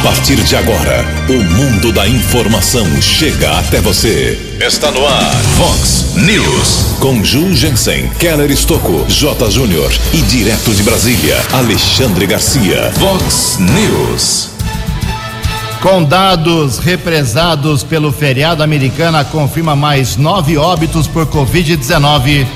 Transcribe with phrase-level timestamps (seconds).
[0.00, 4.56] A partir de agora, o mundo da informação chega até você.
[4.58, 6.96] Está no ar, Fox News.
[6.98, 9.50] Com Ju Jensen, Keller Estocco, J.
[9.50, 12.90] Júnior e direto de Brasília, Alexandre Garcia.
[12.92, 14.48] Fox News.
[15.82, 22.46] Com dados represados pelo feriado americana, confirma mais nove óbitos por Covid-19.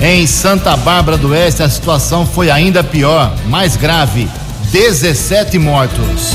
[0.00, 4.28] Em Santa Bárbara do Oeste, a situação foi ainda pior, mais grave:
[4.70, 6.34] 17 mortos.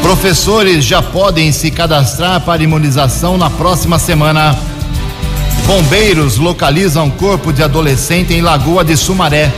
[0.00, 4.58] Professores já podem se cadastrar para imunização na próxima semana.
[5.66, 9.52] Bombeiros localizam corpo de adolescente em Lagoa de Sumaré.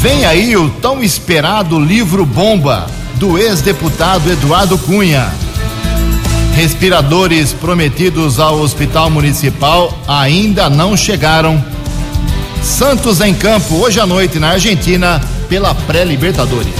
[0.00, 5.32] Vem aí o tão esperado livro Bomba, do ex-deputado Eduardo Cunha.
[6.56, 11.64] Respiradores prometidos ao Hospital Municipal ainda não chegaram.
[12.60, 16.74] Santos em campo hoje à noite na Argentina pela pré-Libertadores.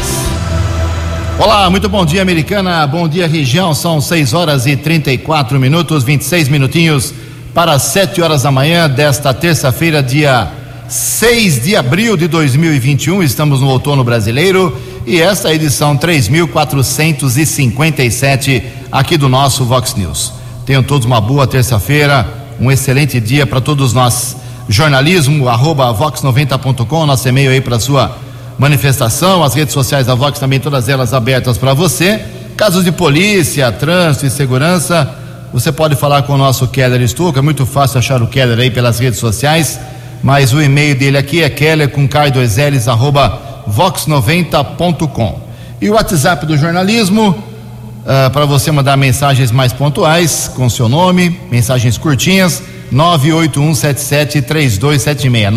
[1.38, 2.84] Olá, muito bom dia, americana.
[2.86, 3.74] Bom dia, região.
[3.74, 7.14] São 6 horas e 34 minutos, 26 minutinhos
[7.54, 10.50] para 7 horas da manhã desta terça-feira, dia
[10.88, 13.22] 6 de abril de 2021.
[13.22, 20.32] Estamos no outono brasileiro e esta é a edição 3457 aqui do nosso Vox News.
[20.64, 22.26] Tenham todos uma boa terça-feira,
[22.60, 24.36] um excelente dia para todos nós
[24.68, 28.25] jornalismo, arroba vox90.com, nosso e-mail aí para sua
[28.58, 32.24] manifestação, as redes sociais da Vox também, todas elas abertas para você.
[32.56, 35.08] Casos de polícia, trânsito e segurança,
[35.52, 38.70] você pode falar com o nosso Keller Stuka, é muito fácil achar o Keller aí
[38.70, 39.78] pelas redes sociais,
[40.22, 45.40] mas o e-mail dele aqui é keller com k2ls arroba vox90.com.
[45.80, 51.40] E o WhatsApp do jornalismo, uh, para você mandar mensagens mais pontuais, com seu nome,
[51.50, 55.50] mensagens curtinhas, 981773276.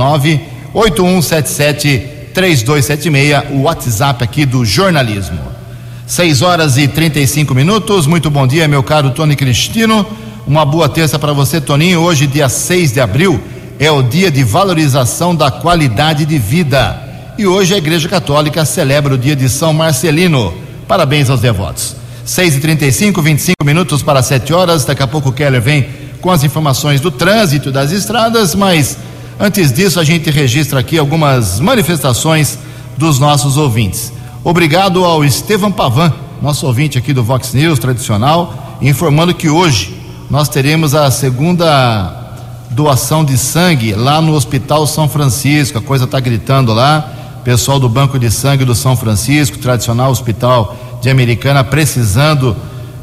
[0.73, 2.18] 981773276,
[3.51, 5.39] o WhatsApp aqui do jornalismo.
[6.07, 8.07] 6 horas e 35 minutos.
[8.07, 10.05] Muito bom dia, meu caro Tony Cristino.
[10.47, 11.99] Uma boa terça para você, Toninho.
[11.99, 13.39] Hoje, dia 6 de abril,
[13.79, 16.99] é o dia de valorização da qualidade de vida.
[17.37, 20.53] E hoje a Igreja Católica celebra o dia de São Marcelino.
[20.87, 21.95] Parabéns aos devotos.
[22.25, 24.85] 6 e 35 25 minutos para 7 horas.
[24.85, 25.87] Daqui a pouco o Keller vem
[26.19, 28.97] com as informações do trânsito das estradas, mas
[29.39, 32.59] antes disso a gente registra aqui algumas manifestações
[32.97, 34.11] dos nossos ouvintes.
[34.43, 39.95] Obrigado ao Estevam Pavan, nosso ouvinte aqui do Vox News tradicional, informando que hoje
[40.29, 42.35] nós teremos a segunda
[42.71, 45.77] doação de sangue lá no Hospital São Francisco.
[45.77, 47.13] A coisa está gritando lá.
[47.43, 52.55] Pessoal do Banco de Sangue do São Francisco, tradicional hospital de Americana, precisando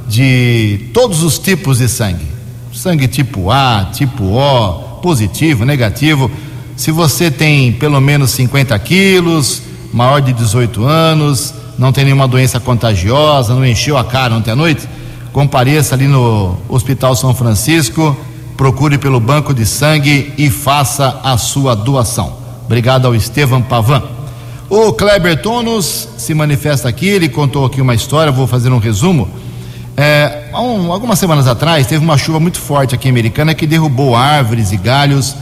[0.06, 2.36] de todos os tipos de sangue
[2.76, 6.28] sangue tipo A, tipo O, positivo, negativo.
[6.77, 9.62] Se você tem pelo menos 50 quilos,
[9.93, 14.56] maior de 18 anos, não tem nenhuma doença contagiosa, não encheu a cara ontem à
[14.56, 14.89] noite,
[15.33, 18.17] compareça ali no Hospital São Francisco,
[18.56, 22.38] procure pelo banco de sangue e faça a sua doação.
[22.65, 24.03] Obrigado ao Estevam Pavan.
[24.69, 29.31] O Kleber Tonos se manifesta aqui, ele contou aqui uma história, vou fazer um resumo
[29.97, 34.15] é, um, algumas semanas atrás teve uma chuva muito forte aqui em Americana que derrubou
[34.15, 35.37] árvores e galhos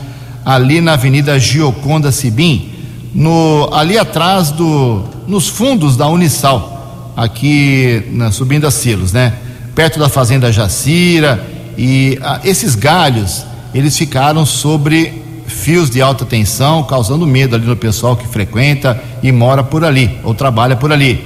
[0.44, 2.70] ali na Avenida Gioconda Sibim,
[3.14, 9.32] no, ali atrás do, nos fundos da Unisal, aqui na, subindo a Silos, né?
[9.74, 11.44] Perto da Fazenda Jacira
[11.78, 13.44] e a, esses galhos
[13.74, 19.32] eles ficaram sobre fios de alta tensão, causando medo ali no pessoal que frequenta e
[19.32, 21.24] mora por ali ou trabalha por ali.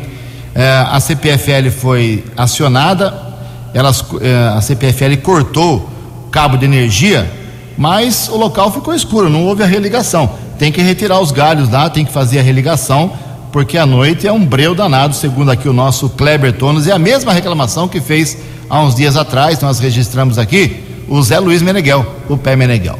[0.54, 3.27] É, a CPFL foi acionada,
[3.74, 5.88] elas, é, a CPFL cortou
[6.30, 7.30] cabo de energia,
[7.76, 10.30] mas o local ficou escuro, não houve a religação.
[10.58, 13.12] Tem que retirar os galhos lá, tem que fazer a religação,
[13.52, 16.98] porque a noite é um breu danado, segundo aqui o nosso Kleber Tonos, é a
[16.98, 18.36] mesma reclamação que fez
[18.68, 22.98] há uns dias atrás, nós registramos aqui, o Zé Luiz Meneghel, o pé Meneghel.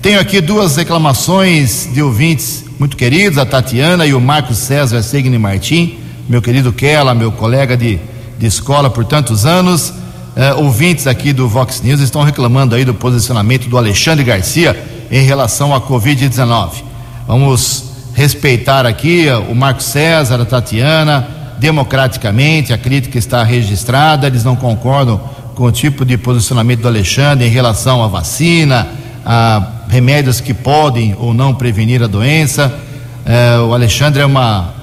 [0.00, 5.38] Tenho aqui duas reclamações de ouvintes muito queridos, a Tatiana e o Marcos César Segni
[5.38, 7.98] Martim meu querido Kela, meu colega de,
[8.42, 9.94] de escola por tantos anos,
[10.34, 14.76] eh, ouvintes aqui do Vox News estão reclamando aí do posicionamento do Alexandre Garcia
[15.12, 16.82] em relação à Covid-19.
[17.24, 17.84] Vamos
[18.16, 21.24] respeitar aqui o Marco César, a Tatiana,
[21.60, 25.20] democraticamente, a crítica está registrada, eles não concordam
[25.54, 28.88] com o tipo de posicionamento do Alexandre em relação à vacina,
[29.24, 32.76] a remédios que podem ou não prevenir a doença.
[33.24, 34.81] Eh, o Alexandre é uma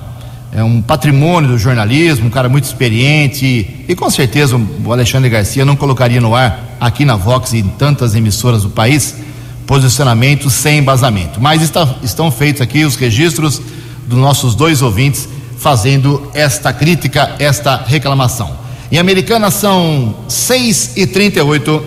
[0.51, 5.63] é um patrimônio do jornalismo, um cara muito experiente e com certeza o Alexandre Garcia
[5.63, 9.15] não colocaria no ar aqui na Vox e em tantas emissoras do país
[9.67, 11.39] posicionamentos sem embasamento.
[11.39, 13.61] Mas está, estão feitos aqui os registros
[14.07, 18.57] dos nossos dois ouvintes fazendo esta crítica, esta reclamação.
[18.91, 21.83] Em Americana são 6 e 38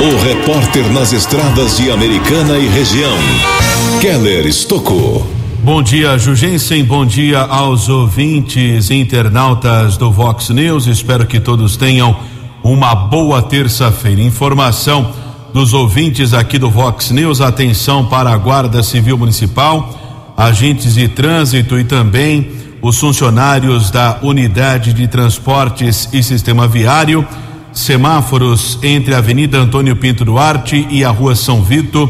[0.00, 3.16] O repórter nas estradas de Americana e região,
[4.00, 5.37] Keller Estocou.
[5.60, 6.84] Bom dia, Jugensen.
[6.84, 10.86] Bom dia aos ouvintes internautas do Vox News.
[10.86, 12.16] Espero que todos tenham
[12.62, 14.22] uma boa terça-feira.
[14.22, 15.12] Informação
[15.52, 17.40] dos ouvintes aqui do Vox News.
[17.40, 24.92] Atenção para a Guarda Civil Municipal, agentes de trânsito e também os funcionários da Unidade
[24.92, 27.26] de Transportes e Sistema Viário.
[27.72, 32.08] Semáforos entre a Avenida Antônio Pinto Duarte e a Rua São Vito,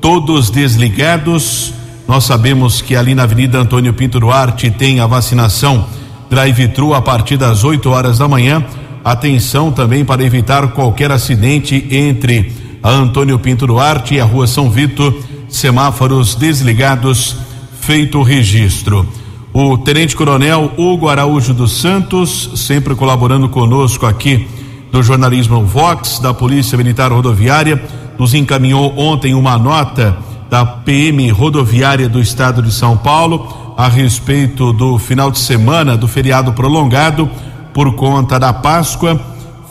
[0.00, 1.75] todos desligados
[2.08, 5.86] nós sabemos que ali na Avenida Antônio Pinto Duarte tem a vacinação
[6.30, 8.64] drive-thru a partir das 8 horas da manhã.
[9.04, 14.70] Atenção também para evitar qualquer acidente entre a Antônio Pinto Duarte e a Rua São
[14.70, 15.12] Vito,
[15.48, 17.36] semáforos desligados,
[17.80, 19.08] feito o registro.
[19.52, 24.46] O Tenente Coronel Hugo Araújo dos Santos, sempre colaborando conosco aqui
[24.92, 27.82] do jornalismo Vox, da Polícia Militar Rodoviária,
[28.18, 30.16] nos encaminhou ontem uma nota
[30.48, 36.08] da PM Rodoviária do Estado de São Paulo a respeito do final de semana do
[36.08, 37.28] feriado prolongado
[37.74, 39.20] por conta da Páscoa.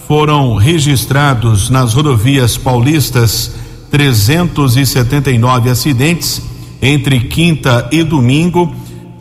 [0.07, 3.55] Foram registrados nas rodovias paulistas
[3.89, 6.41] 379 acidentes
[6.81, 8.75] entre quinta e domingo,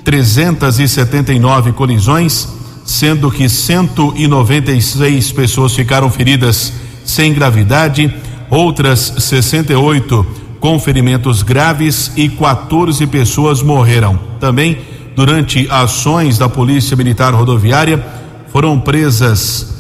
[0.05, 2.49] 379 colisões,
[2.85, 6.75] sendo que 196 pessoas ficaram feridas
[7.05, 8.13] sem gravidade,
[8.51, 14.19] outras 68 com ferimentos graves e 14 pessoas morreram.
[14.41, 14.79] Também,
[15.15, 18.03] durante ações da Polícia Militar Rodoviária,
[18.51, 19.75] foram presas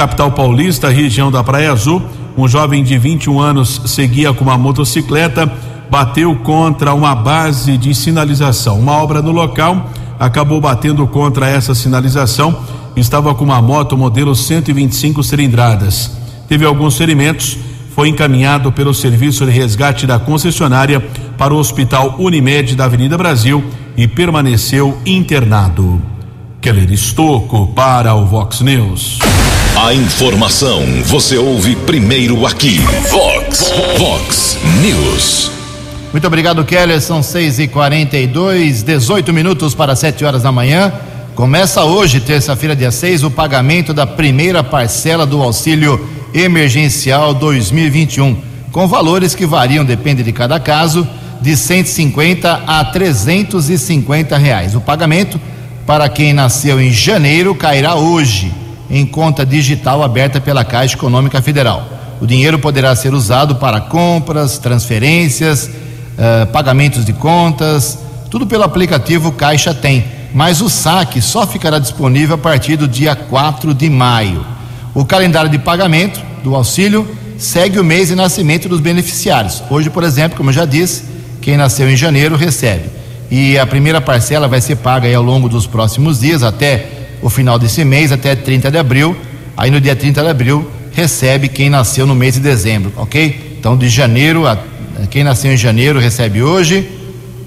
[0.00, 2.00] capital paulista, região da Praia Azul.
[2.34, 5.46] Um jovem de 21 anos seguia com uma motocicleta,
[5.90, 8.80] bateu contra uma base de sinalização.
[8.80, 12.58] Uma obra no local acabou batendo contra essa sinalização.
[12.96, 16.12] Estava com uma moto modelo 125 cilindradas.
[16.48, 17.58] Teve alguns ferimentos.
[17.94, 20.98] Foi encaminhado pelo serviço de resgate da concessionária
[21.36, 23.62] para o Hospital Unimed da Avenida Brasil
[23.98, 26.00] e permaneceu internado.
[26.58, 29.18] Keller Estocco para o Vox News.
[29.82, 32.80] A informação você ouve primeiro aqui.
[33.10, 35.50] Vox, Vox News.
[36.12, 37.00] Muito obrigado, Keller.
[37.00, 40.92] São 6 e 42 18 minutos para 7 horas da manhã.
[41.34, 48.36] Começa hoje, terça-feira, dia 6, o pagamento da primeira parcela do auxílio emergencial 2021,
[48.70, 51.08] com valores que variam, depende de cada caso,
[51.40, 54.74] de 150 a 350 reais.
[54.74, 55.40] O pagamento
[55.86, 58.52] para quem nasceu em janeiro cairá hoje
[58.90, 61.86] em conta digital aberta pela Caixa Econômica Federal.
[62.20, 67.98] O dinheiro poderá ser usado para compras, transferências, uh, pagamentos de contas,
[68.30, 70.04] tudo pelo aplicativo Caixa Tem.
[70.34, 74.44] Mas o saque só ficará disponível a partir do dia 4 de maio.
[74.94, 79.62] O calendário de pagamento do auxílio segue o mês de nascimento dos beneficiários.
[79.70, 81.04] Hoje, por exemplo, como eu já disse,
[81.40, 82.90] quem nasceu em janeiro recebe.
[83.30, 87.58] E a primeira parcela vai ser paga ao longo dos próximos dias, até o final
[87.58, 89.16] desse mês, até 30 de abril.
[89.56, 93.56] Aí no dia 30 de abril recebe quem nasceu no mês de dezembro, ok?
[93.58, 94.58] Então de janeiro, a,
[95.10, 96.88] quem nasceu em janeiro recebe hoje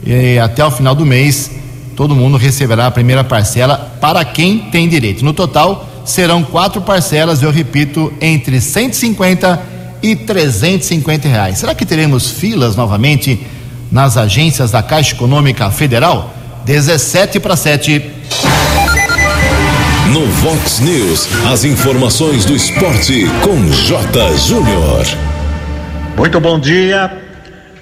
[0.05, 1.51] e até o final do mês
[1.95, 5.23] todo mundo receberá a primeira parcela para quem tem direito.
[5.23, 9.61] No total serão quatro parcelas, eu repito, entre 150
[10.01, 11.57] e 350 reais.
[11.59, 13.39] Será que teremos filas novamente
[13.91, 16.33] nas agências da Caixa Econômica Federal?
[16.65, 18.01] 17 para 7.
[20.11, 24.37] No Vox News, as informações do esporte com J.
[24.37, 25.05] Júnior.
[26.17, 27.09] Muito bom dia.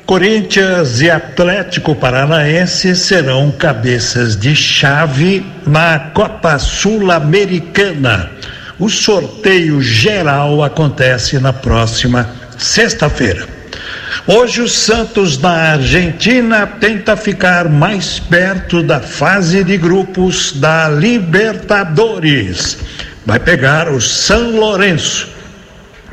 [0.05, 8.29] Corinthians e Atlético Paranaense serão cabeças de chave na Copa Sul-Americana.
[8.77, 13.60] O sorteio geral acontece na próxima sexta-feira.
[14.27, 22.77] Hoje o Santos da Argentina tenta ficar mais perto da fase de grupos da Libertadores.
[23.25, 25.29] Vai pegar o São Lourenço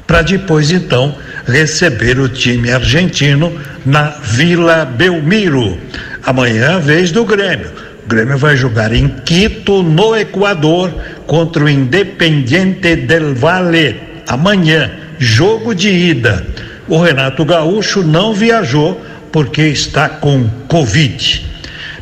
[0.06, 1.14] para depois então
[1.46, 3.52] receber o time argentino
[3.84, 5.78] na Vila Belmiro.
[6.24, 7.70] Amanhã, vez do Grêmio.
[8.04, 10.90] O Grêmio vai jogar em Quito, no Equador,
[11.26, 14.00] contra o Independiente del Valle.
[14.26, 16.46] Amanhã, jogo de ida.
[16.88, 18.98] O Renato Gaúcho não viajou
[19.30, 21.44] porque está com Covid.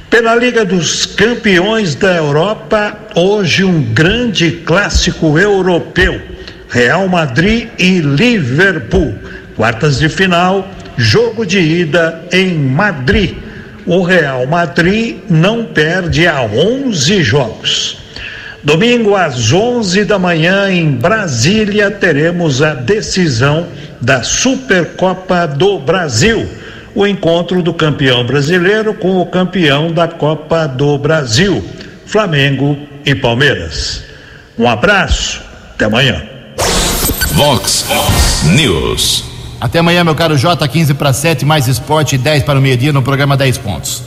[0.08, 6.20] Pela Liga dos Campeões da Europa, hoje um grande clássico europeu.
[6.68, 9.18] Real Madrid e Liverpool.
[9.56, 13.34] Quartas de final, jogo de ida em Madrid.
[13.84, 18.05] O Real Madrid não perde a 11 jogos.
[18.66, 23.68] Domingo às 11 da manhã em Brasília teremos a decisão
[24.00, 26.48] da Supercopa do Brasil.
[26.92, 31.64] O encontro do campeão brasileiro com o campeão da Copa do Brasil,
[32.06, 34.02] Flamengo e Palmeiras.
[34.58, 35.40] Um abraço,
[35.74, 36.20] até amanhã.
[37.34, 37.86] Vox
[38.46, 39.22] News.
[39.60, 43.00] Até amanhã, meu caro J, 15 para 7, mais esporte, 10 para o meio-dia no
[43.00, 44.02] programa 10 pontos.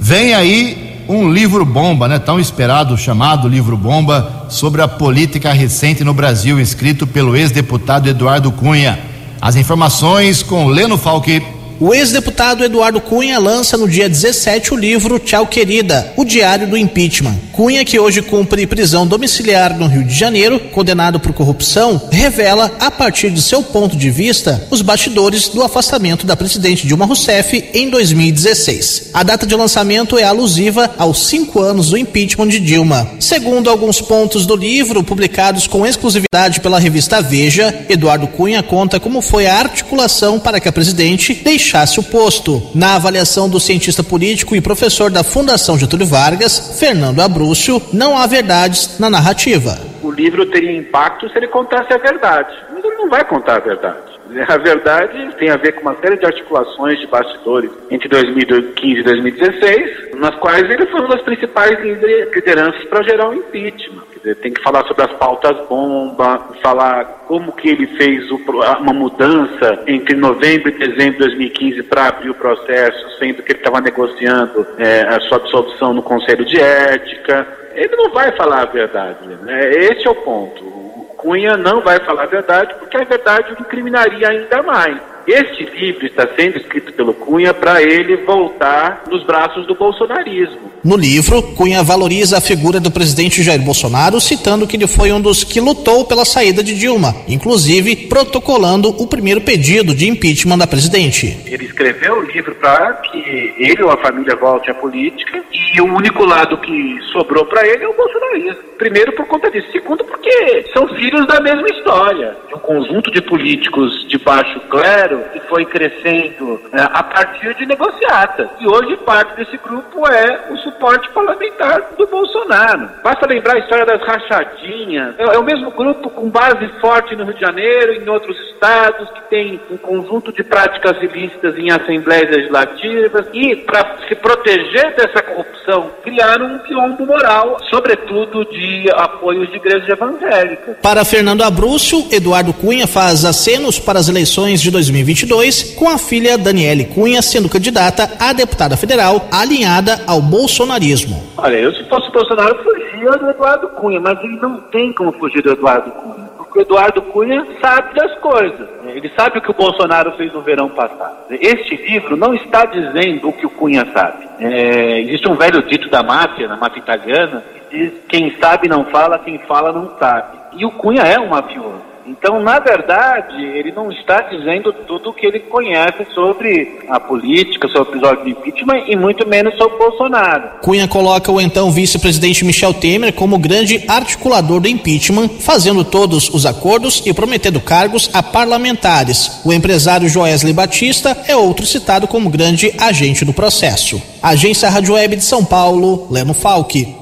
[0.00, 2.18] Vem aí um livro bomba, né?
[2.18, 8.52] Tão esperado, chamado livro bomba, sobre a política recente no Brasil, escrito pelo ex-deputado Eduardo
[8.52, 8.98] Cunha.
[9.40, 11.57] As informações com Leno Falque.
[11.80, 16.76] O ex-deputado Eduardo Cunha lança no dia 17 o livro Tchau Querida, o Diário do
[16.76, 17.36] Impeachment.
[17.52, 22.90] Cunha, que hoje cumpre prisão domiciliar no Rio de Janeiro, condenado por corrupção, revela, a
[22.90, 27.88] partir de seu ponto de vista, os bastidores do afastamento da presidente Dilma Rousseff em
[27.88, 29.10] 2016.
[29.14, 33.08] A data de lançamento é alusiva aos cinco anos do impeachment de Dilma.
[33.20, 39.20] Segundo alguns pontos do livro, publicados com exclusividade pela revista Veja, Eduardo Cunha conta como
[39.20, 42.62] foi a articulação para que a presidente deixasse deixasse o posto.
[42.74, 48.26] Na avaliação do cientista político e professor da Fundação Getúlio Vargas, Fernando Abrúcio, não há
[48.26, 49.78] verdades na narrativa.
[50.02, 53.60] O livro teria impacto se ele contasse a verdade, mas ele não vai contar a
[53.60, 54.08] verdade.
[54.48, 59.02] A verdade tem a ver com uma série de articulações de bastidores entre 2015 e
[59.02, 64.07] 2016, nas quais ele foi uma das principais lideranças para gerar o um impeachment.
[64.36, 70.16] Tem que falar sobre as pautas bomba, falar como que ele fez uma mudança entre
[70.16, 75.02] novembro e dezembro de 2015 para abrir o processo, sendo que ele estava negociando é,
[75.02, 77.46] a sua absolvição no Conselho de Ética.
[77.74, 79.26] Ele não vai falar a verdade.
[79.42, 79.70] Né?
[79.70, 80.64] Esse é o ponto.
[80.64, 84.98] O Cunha não vai falar a verdade porque a verdade o incriminaria ainda mais.
[85.28, 90.72] Este livro está sendo escrito pelo Cunha para ele voltar nos braços do bolsonarismo.
[90.82, 95.20] No livro, Cunha valoriza a figura do presidente Jair Bolsonaro, citando que ele foi um
[95.20, 100.66] dos que lutou pela saída de Dilma, inclusive protocolando o primeiro pedido de impeachment da
[100.66, 101.38] presidente.
[101.44, 105.94] Ele escreveu o livro para que ele ou a família volte à política e o
[105.94, 108.62] único lado que sobrou para ele é o bolsonarismo.
[108.78, 113.20] Primeiro por conta disso, segundo porque são filhos da mesma história, de um conjunto de
[113.20, 118.48] políticos de baixo clero que foi crescendo é, a partir de negociatas.
[118.60, 122.90] E hoje parte desse grupo é o suporte parlamentar do Bolsonaro.
[123.02, 125.14] Basta lembrar a história das rachadinhas.
[125.18, 128.36] É, é o mesmo grupo com base forte no Rio de Janeiro e em outros
[128.50, 134.94] estados, que tem um conjunto de práticas ilícitas em assembleias legislativas e, para se proteger
[134.96, 140.76] dessa corrupção, criaram um quiombo moral, sobretudo de apoios de igrejas evangélicas.
[140.82, 144.70] Para Fernando Abrúcio, Eduardo Cunha faz acenos para as eleições de
[145.08, 151.22] 2022, com a filha Daniele Cunha sendo candidata a deputada federal alinhada ao bolsonarismo.
[151.38, 155.42] Olha, eu se fosse Bolsonaro fugia do Eduardo Cunha, mas ele não tem como fugir
[155.42, 156.28] do Eduardo Cunha.
[156.36, 158.68] Porque o Eduardo Cunha sabe das coisas.
[158.84, 161.16] Ele sabe o que o Bolsonaro fez no verão passado.
[161.30, 164.26] Este livro não está dizendo o que o Cunha sabe.
[164.40, 168.84] É, existe um velho dito da máfia, na máfia italiana, que diz quem sabe não
[168.84, 170.36] fala, quem fala não sabe.
[170.56, 171.87] E o Cunha é um mafioso.
[172.08, 177.68] Então, na verdade, ele não está dizendo tudo o que ele conhece sobre a política,
[177.68, 180.60] sobre o episódio de impeachment e muito menos sobre o Bolsonaro.
[180.62, 186.46] Cunha coloca o então vice-presidente Michel Temer como grande articulador do impeachment, fazendo todos os
[186.46, 189.42] acordos e prometendo cargos a parlamentares.
[189.44, 194.00] O empresário Joesley Batista é outro citado como grande agente do processo.
[194.22, 196.96] Agência Rádio Web de São Paulo, Leno Falque.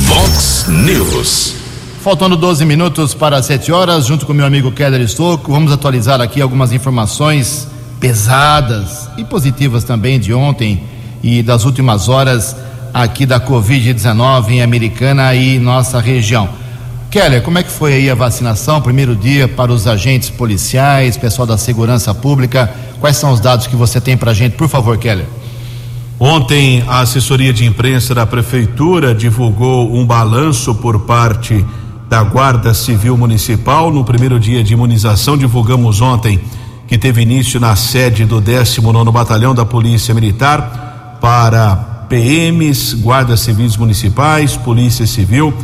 [0.00, 1.61] Vox News.
[2.02, 6.40] Faltando 12 minutos para 7 horas, junto com meu amigo Keller Estouco, vamos atualizar aqui
[6.42, 7.68] algumas informações
[8.00, 10.82] pesadas e positivas também de ontem
[11.22, 12.56] e das últimas horas
[12.92, 16.48] aqui da Covid-19 em Americana e nossa região.
[17.08, 21.46] Keller, como é que foi aí a vacinação, primeiro dia para os agentes policiais, pessoal
[21.46, 22.68] da segurança pública?
[22.98, 25.26] Quais são os dados que você tem para a gente, por favor, Keller?
[26.18, 31.64] Ontem, a assessoria de imprensa da Prefeitura divulgou um balanço por parte
[32.12, 33.90] da Guarda Civil Municipal.
[33.90, 36.38] No primeiro dia de imunização, divulgamos ontem
[36.86, 41.74] que teve início na sede do 19 Batalhão da Polícia Militar para
[42.10, 45.54] PMs, guardas civis municipais, Polícia Civil,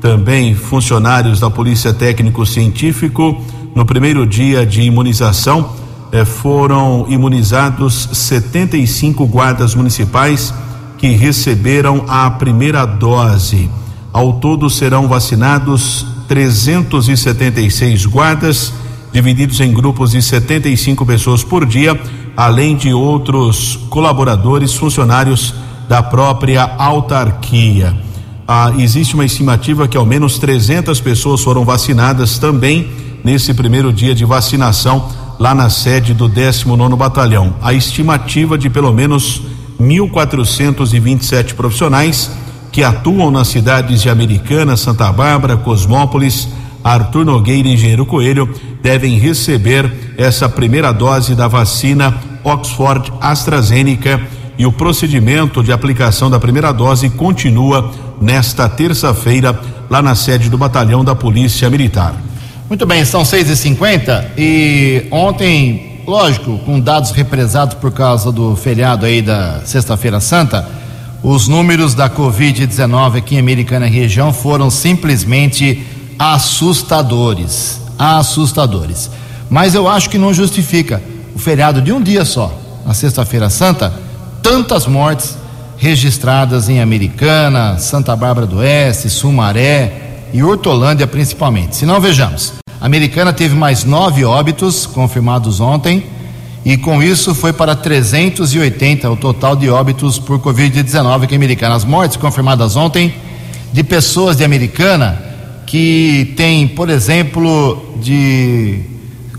[0.00, 3.42] também funcionários da Polícia Técnico Científico.
[3.74, 5.70] No primeiro dia de imunização,
[6.12, 10.54] eh, foram imunizados 75 guardas municipais
[10.98, 13.68] que receberam a primeira dose.
[14.16, 18.72] Ao todo serão vacinados 376 guardas,
[19.12, 22.00] divididos em grupos de 75 pessoas por dia,
[22.34, 25.52] além de outros colaboradores, funcionários
[25.86, 27.94] da própria autarquia.
[28.48, 32.88] Ah, existe uma estimativa que ao menos 300 pessoas foram vacinadas também
[33.22, 37.54] nesse primeiro dia de vacinação lá na sede do 19 Batalhão.
[37.60, 39.42] A estimativa de pelo menos
[39.78, 42.30] 1.427 profissionais
[42.76, 46.46] que atuam nas cidades de Americana, Santa Bárbara, Cosmópolis,
[46.84, 52.14] Arthur Nogueira e Engenheiro Coelho devem receber essa primeira dose da vacina
[52.44, 54.20] Oxford AstraZeneca
[54.58, 60.58] e o procedimento de aplicação da primeira dose continua nesta terça-feira lá na sede do
[60.58, 62.14] Batalhão da Polícia Militar.
[62.68, 68.54] Muito bem, são 6 e 50 e ontem, lógico, com dados represados por causa do
[68.54, 70.84] feriado aí da Sexta-feira Santa,
[71.22, 75.84] os números da Covid-19 aqui em Americana região foram simplesmente
[76.18, 77.80] assustadores.
[77.98, 79.10] Assustadores.
[79.48, 81.02] Mas eu acho que não justifica
[81.34, 82.52] o feriado de um dia só,
[82.84, 83.92] na Sexta-feira Santa,
[84.42, 85.36] tantas mortes
[85.76, 91.76] registradas em Americana, Santa Bárbara do Oeste, Sumaré e Hortolândia principalmente.
[91.76, 92.54] Se não, vejamos.
[92.80, 96.06] A Americana teve mais nove óbitos confirmados ontem
[96.66, 101.76] e com isso foi para 380 o total de óbitos por Covid-19 aqui em Americana.
[101.76, 103.14] As mortes confirmadas ontem
[103.72, 105.16] de pessoas de Americana
[105.64, 108.80] que têm, por exemplo, de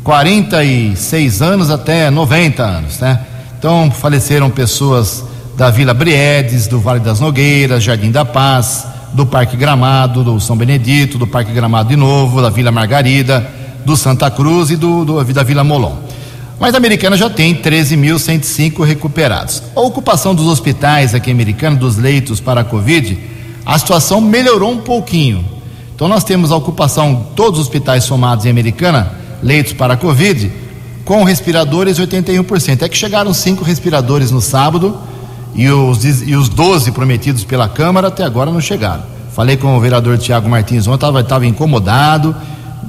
[0.05, 3.19] 46 anos até 90 anos, né?
[3.59, 5.25] Então faleceram pessoas
[5.57, 10.55] da Vila Briedes, do Vale das Nogueiras, Jardim da Paz, do Parque Gramado, do São
[10.55, 13.45] Benedito, do Parque Gramado de Novo, da Vila Margarida,
[13.85, 16.06] do Santa Cruz e do, do da Vila Molon.
[16.59, 19.61] Mas a Americana já tem 13.105 recuperados.
[19.75, 23.17] A ocupação dos hospitais aqui em Americana, dos leitos para a Covid,
[23.65, 25.45] a situação melhorou um pouquinho.
[25.95, 30.51] Então nós temos a ocupação, todos os hospitais somados em Americana, leitos para a Covid,
[31.05, 32.81] com respiradores 81%.
[32.81, 34.97] É que chegaram cinco respiradores no sábado
[35.53, 39.03] e os, e os 12 prometidos pela Câmara até agora não chegaram.
[39.33, 42.35] Falei com o vereador Tiago Martins ontem, estava incomodado,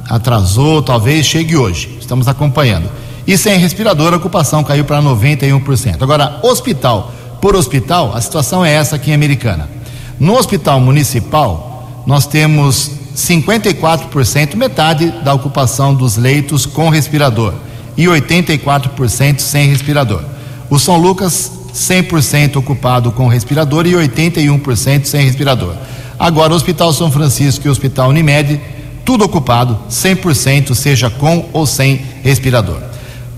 [0.08, 1.98] atrasou, talvez chegue hoje.
[2.00, 2.88] Estamos acompanhando.
[3.28, 6.00] E sem respirador, a ocupação caiu para 91%.
[6.00, 7.12] Agora, hospital
[7.42, 9.68] por hospital, a situação é essa aqui em Americana.
[10.18, 17.52] No hospital municipal, nós temos 54%, metade da ocupação dos leitos com respirador
[17.98, 20.22] e 84% sem respirador.
[20.70, 25.74] O São Lucas, 100% ocupado com respirador e 81% sem respirador.
[26.18, 28.58] Agora, o Hospital São Francisco e o Hospital Unimed,
[29.04, 32.87] tudo ocupado, 100%, seja com ou sem respirador.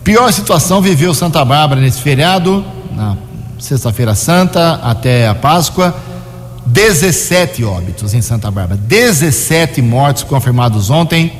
[0.04, 2.64] Pior situação viveu Santa Bárbara nesse feriado,
[2.96, 3.18] na
[3.58, 5.94] Sexta-feira Santa até a Páscoa.
[6.64, 11.32] 17 óbitos em Santa Bárbara, 17 mortos confirmados ontem,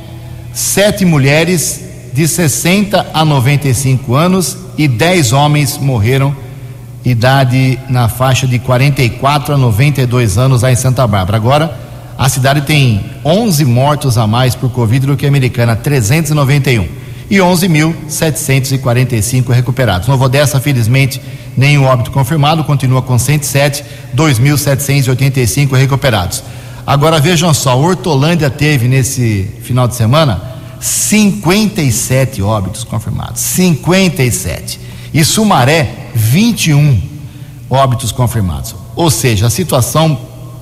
[0.53, 1.81] sete mulheres
[2.13, 6.35] de 60 a 95 anos e 10 homens morreram,
[7.05, 11.37] idade na faixa de 44 a 92 anos lá em Santa Bárbara.
[11.37, 11.79] Agora,
[12.19, 17.37] a cidade tem 11 mortos a mais por Covid do que a americana, 391 e
[17.37, 20.09] 11.745 recuperados.
[20.09, 21.23] Novo Odessa, felizmente,
[21.57, 23.85] nenhum óbito confirmado, continua com 107,
[24.17, 26.43] 2.785 recuperados.
[26.85, 30.43] Agora vejam só, Hortolândia teve nesse final de semana
[30.81, 33.41] 57 óbitos confirmados.
[33.41, 34.81] 57.
[35.15, 37.01] E Sumaré, 21
[37.69, 38.75] óbitos confirmados.
[38.97, 40.19] Ou seja, a situação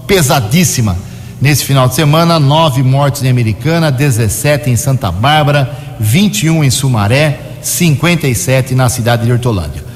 [0.06, 0.98] pesadíssima
[1.40, 7.40] nesse final de semana: nove mortes em Americana, 17 em Santa Bárbara, 21 em Sumaré,
[7.62, 9.88] 57 na cidade de Hortolândia.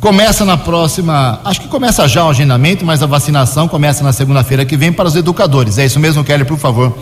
[0.00, 4.64] Começa na próxima, acho que começa já o agendamento, mas a vacinação começa na segunda-feira
[4.64, 5.76] que vem para os educadores.
[5.76, 6.96] É isso mesmo, Kelly, por favor.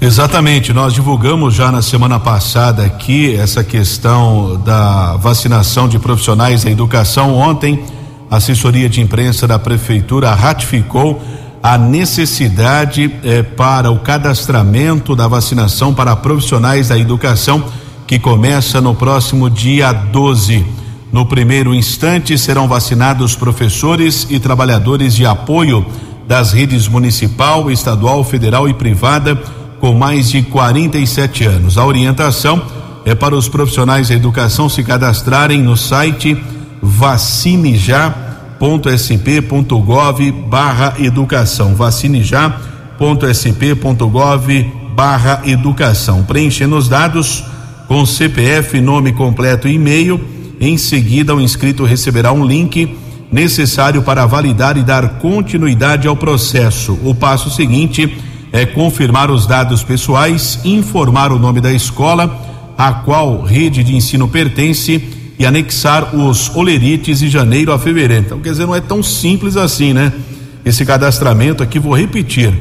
[0.00, 6.70] Exatamente, nós divulgamos já na semana passada aqui essa questão da vacinação de profissionais da
[6.70, 7.34] educação.
[7.34, 7.82] Ontem,
[8.30, 11.20] a assessoria de imprensa da prefeitura ratificou
[11.62, 17.64] a necessidade eh, para o cadastramento da vacinação para profissionais da educação,
[18.06, 20.64] que começa no próximo dia 12.
[21.12, 25.84] No primeiro instante, serão vacinados professores e trabalhadores de apoio
[26.26, 29.34] das redes municipal, estadual, federal e privada
[29.80, 31.78] com mais de 47 anos.
[31.78, 32.62] A orientação
[33.04, 36.36] é para os profissionais da educação se cadastrarem no site
[36.82, 38.27] vacinejá.com
[38.96, 41.74] sp.gov barra educação.
[41.74, 42.62] Vacine já.sp.gov
[44.94, 46.24] barra educação.
[46.24, 47.44] Preenchendo os dados
[47.86, 50.20] com CPF, nome completo e e-mail.
[50.60, 52.96] Em seguida, o inscrito receberá um link
[53.30, 56.98] necessário para validar e dar continuidade ao processo.
[57.04, 58.18] O passo seguinte
[58.52, 62.46] é confirmar os dados pessoais, informar o nome da escola
[62.78, 68.24] a qual rede de ensino pertence e anexar os olerites de janeiro a fevereiro.
[68.26, 70.12] Então, quer dizer, não é tão simples assim, né?
[70.64, 72.52] Esse cadastramento aqui, vou repetir.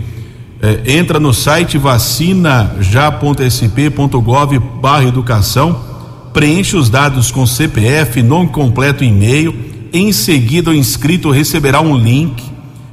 [0.62, 5.82] É, entra no site vacinajá.sp.gov barra educação,
[6.34, 9.56] preenche os dados com CPF, nome completo e e-mail.
[9.92, 12.44] Em seguida, o inscrito receberá um link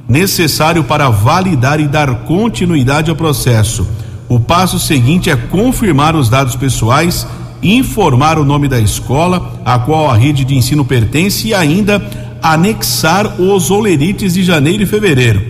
[0.07, 3.87] necessário para validar e dar continuidade ao processo.
[4.27, 7.27] O passo seguinte é confirmar os dados pessoais
[7.73, 12.01] informar o nome da escola a qual a rede de ensino pertence e ainda
[12.41, 15.41] anexar os olerites de janeiro e fevereiro.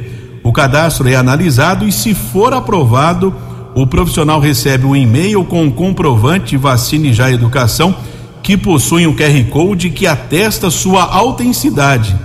[0.44, 3.34] O cadastro é analisado e, se for aprovado,
[3.76, 7.96] o profissional recebe um e-mail com um comprovante Vacine Já Educação
[8.42, 12.16] que possui um QR Code que atesta sua autenticidade.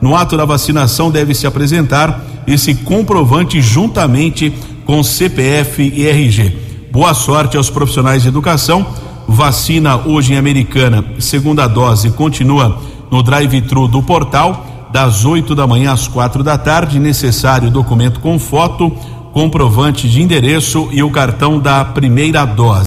[0.00, 4.54] No ato da vacinação deve-se apresentar esse comprovante juntamente
[4.86, 6.56] com CPF e RG.
[6.92, 8.86] Boa sorte aos profissionais de educação
[9.26, 12.78] Vacina hoje em Americana, segunda dose, continua
[13.10, 16.98] no drive-thru do portal, das 8 da manhã às quatro da tarde.
[16.98, 18.90] Necessário documento com foto,
[19.32, 22.84] comprovante de endereço e o cartão da primeira dose.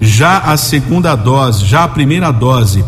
[0.00, 2.84] Já a segunda dose, já a primeira dose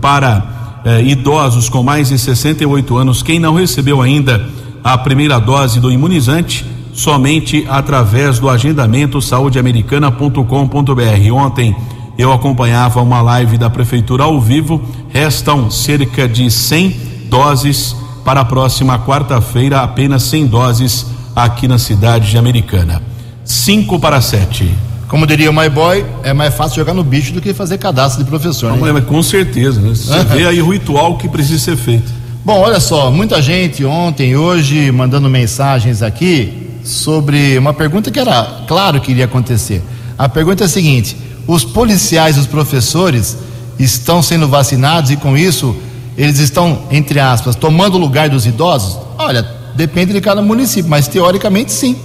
[0.00, 4.48] para eh, idosos com mais de 68 anos, quem não recebeu ainda
[4.82, 11.32] a primeira dose do imunizante, somente através do agendamento saudeamericana.com.br.
[11.32, 11.74] Ontem
[12.16, 14.80] eu acompanhava uma live da prefeitura ao vivo.
[15.08, 16.90] Restam cerca de 100
[17.28, 23.02] doses para a próxima quarta-feira, apenas 100 doses aqui na cidade de Americana.
[23.44, 24.72] 5 para 7.
[25.08, 28.24] Como diria o My Boy, é mais fácil jogar no bicho do que fazer cadastro
[28.24, 28.76] de professor.
[28.76, 29.00] Não, né?
[29.00, 29.94] com certeza, né?
[29.94, 32.10] Você vê aí o ritual que precisa ser feito.
[32.44, 38.64] Bom, olha só, muita gente ontem hoje mandando mensagens aqui sobre uma pergunta que era
[38.66, 39.82] claro que iria acontecer.
[40.18, 43.36] A pergunta é a seguinte: os policiais, os professores
[43.78, 45.76] estão sendo vacinados e com isso
[46.16, 48.98] eles estão, entre aspas, tomando o lugar dos idosos?
[49.18, 51.96] Olha, depende de cada município, mas teoricamente sim.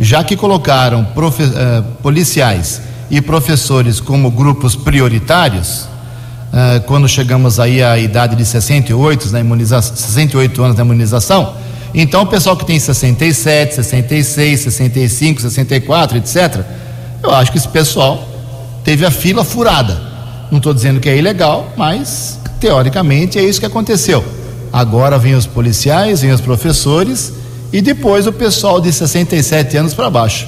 [0.00, 7.82] Já que colocaram profe, uh, policiais e professores como grupos prioritários, uh, quando chegamos aí
[7.82, 11.54] à idade de 68, na imunização, 68 anos da imunização,
[11.94, 16.64] então o pessoal que tem 67, 66, 65, 64, etc.,
[17.22, 18.31] eu acho que esse pessoal
[18.84, 20.00] teve a fila furada.
[20.50, 24.24] Não estou dizendo que é ilegal, mas teoricamente é isso que aconteceu.
[24.72, 27.32] Agora vem os policiais, vem os professores
[27.72, 30.46] e depois o pessoal de 67 anos para baixo.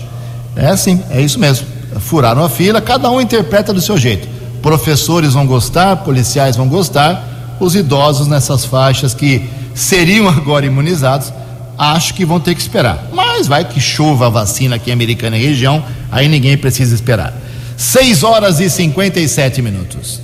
[0.57, 1.67] É assim, é isso mesmo.
[2.01, 4.29] Furaram a fila, cada um interpreta do seu jeito.
[4.63, 11.33] Professores vão gostar, policiais vão gostar, os idosos nessas faixas que seriam agora imunizados,
[11.77, 13.09] acho que vão ter que esperar.
[13.13, 17.35] Mas vai que chova a vacina aqui em Americana e região, aí ninguém precisa esperar.
[17.77, 20.21] 6 horas e 57 minutos.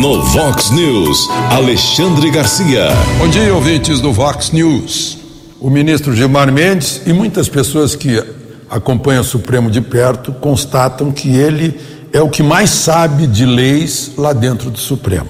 [0.00, 2.88] No Vox News, Alexandre Garcia.
[3.18, 5.18] Bom dia, ouvintes do Vox News.
[5.60, 8.22] O ministro Gilmar Mendes e muitas pessoas que
[8.70, 11.78] acompanham o Supremo de perto constatam que ele
[12.12, 15.28] é o que mais sabe de leis lá dentro do Supremo.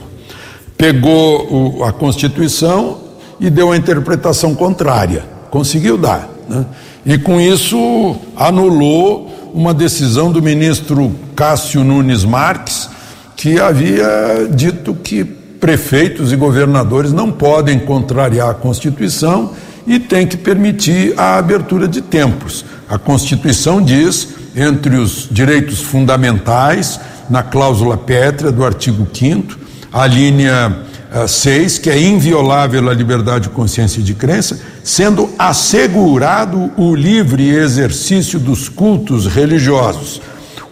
[0.76, 2.98] Pegou o, a Constituição
[3.40, 5.24] e deu a interpretação contrária.
[5.50, 6.28] Conseguiu dar.
[6.46, 6.66] Né?
[7.06, 12.88] E com isso anulou uma decisão do ministro Cássio Nunes Marques,
[13.34, 20.36] que havia dito que prefeitos e governadores não podem contrariar a Constituição e tem que
[20.36, 22.64] permitir a abertura de templos.
[22.88, 29.58] A Constituição diz, entre os direitos fundamentais, na cláusula pétrea do artigo 5
[29.92, 30.84] a linha
[31.26, 37.48] 6, que é inviolável a liberdade de consciência e de crença, sendo assegurado o livre
[37.48, 40.20] exercício dos cultos religiosos.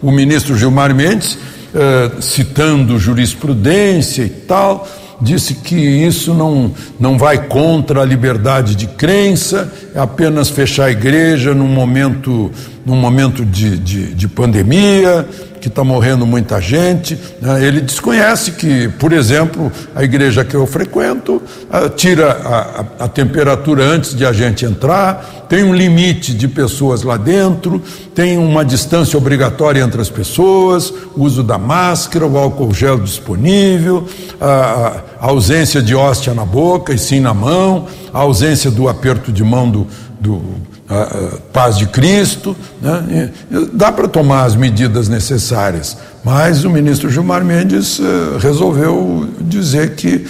[0.01, 1.37] O ministro Gilmar Mendes,
[1.73, 4.87] eh, citando jurisprudência e tal,
[5.19, 10.91] disse que isso não, não vai contra a liberdade de crença, é apenas fechar a
[10.91, 12.51] igreja num momento,
[12.87, 15.27] num momento de, de, de pandemia,
[15.59, 17.19] que está morrendo muita gente.
[17.41, 17.65] Né?
[17.65, 23.07] Ele desconhece que, por exemplo, a igreja que eu frequento ah, tira a, a, a,
[23.09, 27.81] temperatura antes de a gente entrar, tem um limite de pessoas lá dentro,
[28.15, 34.07] tem uma distância obrigatória entre as pessoas, uso da máscara, o álcool gel disponível,
[34.39, 39.29] a, a ausência de hóstia na boca e sim na mão, a ausência do aperto
[39.29, 39.87] de mão do,
[40.21, 40.41] do
[40.89, 43.31] a, paz de Cristo, né?
[43.73, 50.25] dá para tomar as medidas necessárias, mas o ministro Gilmar Mendes uh, resolveu dizer que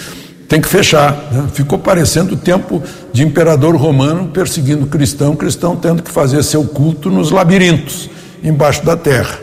[0.48, 1.12] tem que fechar.
[1.32, 1.48] Né?
[1.54, 7.10] Ficou parecendo o tempo de imperador romano perseguindo cristão, cristão tendo que fazer seu culto
[7.10, 8.10] nos labirintos,
[8.43, 9.39] embaixo da terra.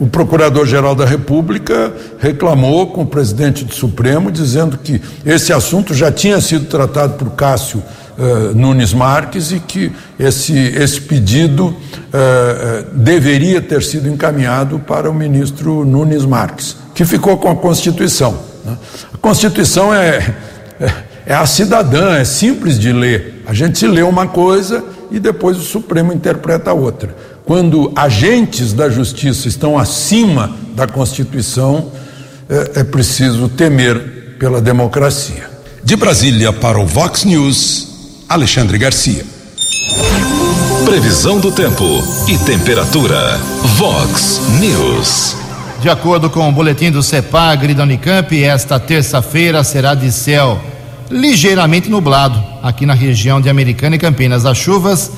[0.00, 6.12] O Procurador-Geral da República reclamou com o presidente do Supremo, dizendo que esse assunto já
[6.12, 7.82] tinha sido tratado por Cássio
[8.18, 15.14] uh, Nunes Marques e que esse, esse pedido uh, deveria ter sido encaminhado para o
[15.14, 18.38] ministro Nunes Marques, que ficou com a Constituição.
[18.64, 18.76] Né?
[19.14, 20.34] A Constituição é,
[20.80, 20.92] é,
[21.26, 23.42] é a cidadã, é simples de ler.
[23.46, 27.14] A gente lê uma coisa e depois o Supremo interpreta outra.
[27.44, 31.90] Quando agentes da justiça estão acima da Constituição,
[32.48, 35.48] é, é preciso temer pela democracia.
[35.82, 37.87] De Brasília para o Vox News.
[38.28, 39.24] Alexandre Garcia.
[40.84, 41.82] Previsão do tempo
[42.28, 43.38] e temperatura.
[43.76, 45.34] Vox News.
[45.80, 50.60] De acordo com o boletim do CEPAGRI da Unicamp, esta terça-feira será de céu
[51.10, 54.44] ligeiramente nublado aqui na região de Americana e Campinas.
[54.44, 55.10] As chuvas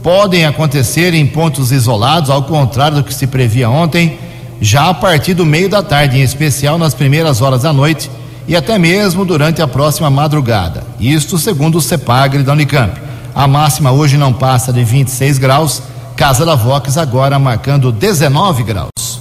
[0.00, 4.16] podem acontecer em pontos isolados, ao contrário do que se previa ontem,
[4.60, 8.08] já a partir do meio da tarde, em especial nas primeiras horas da noite
[8.46, 10.84] e até mesmo durante a próxima madrugada.
[10.98, 13.00] Isto segundo o CEPAGRE da Unicamp.
[13.34, 15.82] A máxima hoje não passa de 26 graus,
[16.16, 19.20] Casa da Vox agora marcando 19 graus.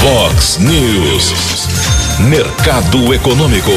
[0.00, 1.34] Vox News.
[2.20, 3.72] Mercado Econômico.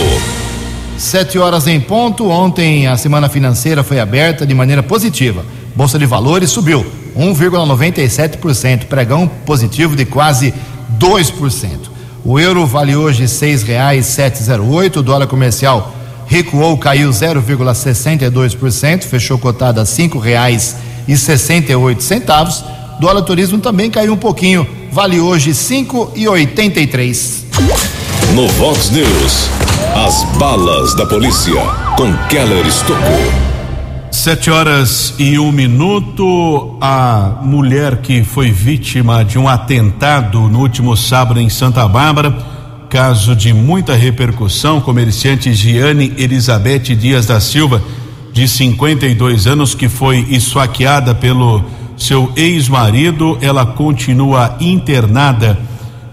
[0.98, 2.30] Sete horas em ponto.
[2.30, 5.44] Ontem a semana financeira foi aberta de maneira positiva.
[5.76, 6.86] Bolsa de Valores subiu
[7.18, 10.54] 1,97%, pregão positivo de quase
[11.00, 11.99] 2%.
[12.24, 13.28] O euro vale hoje
[14.44, 15.94] zero oito, o dólar comercial
[16.28, 19.86] recuou, caiu 0,62%, fechou cotado a
[21.76, 22.64] oito centavos.
[23.00, 25.54] Dólar turismo também caiu um pouquinho, vale hoje
[26.80, 27.46] e três.
[28.36, 29.50] No Vox News,
[29.96, 31.62] as balas da polícia
[31.96, 33.49] com Keller Estocou.
[34.12, 36.78] Sete horas e um minuto.
[36.82, 42.36] A mulher que foi vítima de um atentado no último sábado em Santa Bárbara,
[42.90, 47.82] caso de muita repercussão, comerciante Giane Elizabeth Dias da Silva,
[48.34, 51.64] de 52 anos, que foi esfaqueada pelo
[51.96, 53.38] seu ex-marido.
[53.42, 55.58] Ela continua internada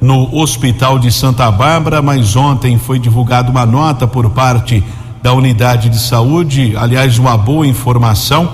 [0.00, 4.84] no Hospital de Santa Bárbara, mas ontem foi divulgada uma nota por parte
[5.26, 8.52] da unidade de saúde, aliás, uma boa informação,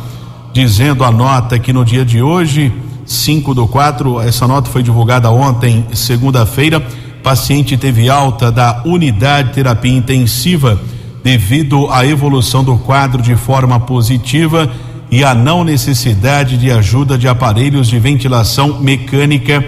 [0.54, 2.72] dizendo a nota que no dia de hoje,
[3.04, 6.82] 5 do 4, essa nota foi divulgada ontem, segunda-feira,
[7.22, 10.80] paciente teve alta da unidade de terapia intensiva
[11.22, 14.72] devido à evolução do quadro de forma positiva
[15.10, 19.62] e à não necessidade de ajuda de aparelhos de ventilação mecânica.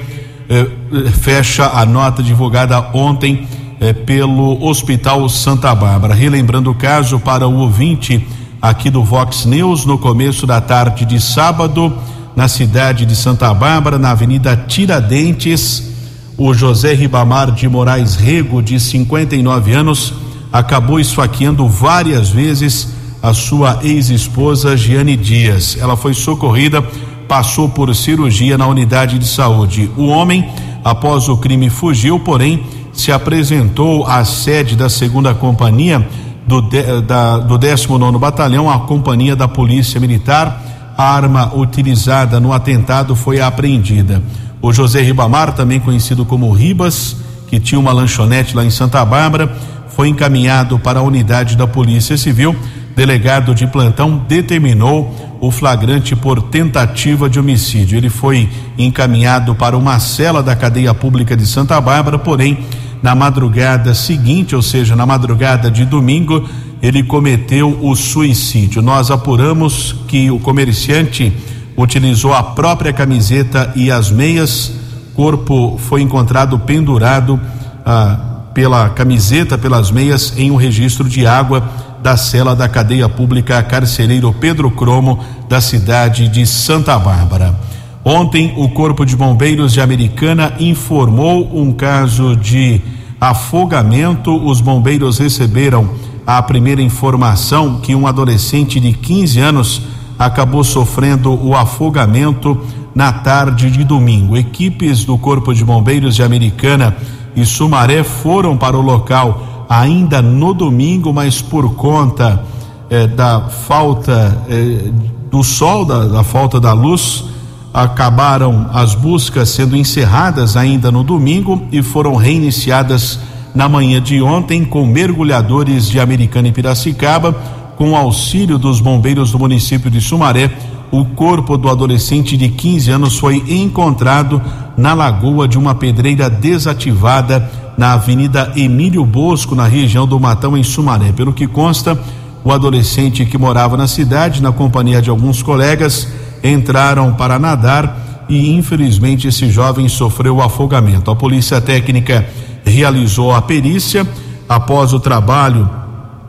[0.49, 0.67] Eh,
[1.11, 3.47] fecha a nota divulgada ontem
[3.81, 6.15] eh, pelo Hospital Santa Bárbara.
[6.15, 8.27] Relembrando o caso para o ouvinte
[8.61, 11.93] aqui do Vox News, no começo da tarde de sábado,
[12.35, 15.91] na cidade de Santa Bárbara, na Avenida Tiradentes,
[16.37, 20.15] o José Ribamar de Moraes Rego, de 59 anos,
[20.53, 22.89] acabou esfaqueando várias vezes
[23.23, 25.77] a sua ex-esposa Giane Dias.
[25.81, 26.83] Ela foi socorrida,
[27.27, 29.91] passou por cirurgia na unidade de saúde.
[29.97, 30.49] O homem,
[30.85, 32.63] após o crime, fugiu, porém
[32.95, 36.07] se apresentou à sede da segunda companhia
[36.47, 40.63] do, de, da, do 19 Batalhão, a companhia da Polícia Militar,
[40.97, 44.23] a arma utilizada no atentado foi apreendida.
[44.63, 47.17] O José Ribamar, também conhecido como Ribas,
[47.49, 49.55] que tinha uma lanchonete lá em Santa Bárbara,
[49.89, 52.55] foi encaminhado para a unidade da Polícia Civil.
[52.97, 57.99] Delegado de plantão determinou o flagrante por tentativa de homicídio.
[57.99, 62.59] Ele foi encaminhado para uma cela da cadeia pública de Santa Bárbara, porém,
[63.03, 66.49] na madrugada seguinte, ou seja, na madrugada de domingo,
[66.81, 68.81] ele cometeu o suicídio.
[68.81, 71.33] Nós apuramos que o comerciante
[71.77, 74.73] utilizou a própria camiseta e as meias.
[75.15, 77.39] Corpo foi encontrado pendurado
[77.85, 81.69] ah, pela camiseta, pelas meias, em um registro de água
[82.05, 87.59] da cela da cadeia pública Carcereiro Pedro Cromo, da cidade de Santa Bárbara.
[88.05, 92.83] Ontem, o Corpo de Bombeiros de Americana informou um caso de
[93.19, 94.37] afogamento.
[94.37, 95.89] Os bombeiros receberam
[96.27, 99.83] a primeira informação que um adolescente de 15 anos
[100.19, 102.61] acabou sofrendo o afogamento
[102.95, 104.37] na tarde de domingo.
[104.37, 106.95] Equipes do Corpo de Bombeiros de Americana
[107.35, 112.45] e Sumaré foram para o local ainda no domingo, mas por conta
[112.91, 114.91] eh, da falta eh,
[115.31, 117.25] do sol, da, da falta da luz,
[117.73, 123.19] acabaram as buscas sendo encerradas ainda no domingo e foram reiniciadas
[123.53, 127.33] na manhã de ontem com mergulhadores de Americana e Piracicaba,
[127.77, 130.53] com auxílio dos bombeiros do município de Sumaré.
[130.95, 134.41] O corpo do adolescente de 15 anos foi encontrado
[134.77, 140.63] na lagoa de uma pedreira desativada na Avenida Emílio Bosco, na região do Matão, em
[140.63, 141.11] Sumaré.
[141.11, 142.01] Pelo que consta,
[142.45, 146.07] o adolescente que morava na cidade, na companhia de alguns colegas,
[146.45, 151.11] entraram para nadar e, infelizmente, esse jovem sofreu afogamento.
[151.11, 152.25] A polícia técnica
[152.65, 154.07] realizou a perícia.
[154.49, 155.69] Após o trabalho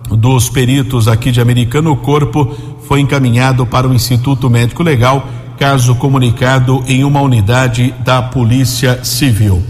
[0.09, 5.95] dos peritos aqui de Americano, o corpo foi encaminhado para o Instituto Médico Legal, caso
[5.95, 9.61] comunicado em uma unidade da Polícia Civil.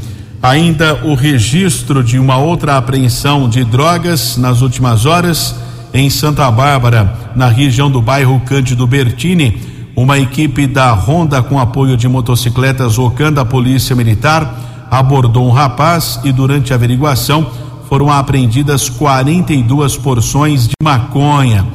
[0.41, 5.55] Ainda o registro de uma outra apreensão de drogas nas últimas horas
[5.93, 9.57] em Santa Bárbara, na região do bairro Cândido Bertini.
[9.95, 16.19] Uma equipe da Honda com apoio de motocicletas Ocan da Polícia Militar abordou um rapaz
[16.23, 17.49] e durante a averiguação
[17.87, 21.65] foram apreendidas 42 porções de maconha.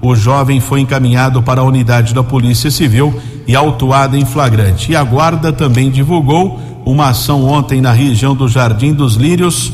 [0.00, 3.14] O jovem foi encaminhado para a unidade da Polícia Civil
[3.46, 4.92] e autuado em flagrante.
[4.92, 9.72] E a guarda também divulgou uma ação ontem na região do Jardim dos Lírios.